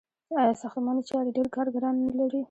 [0.39, 2.39] آیا ساختماني چارې ډیر کارګران نلري؟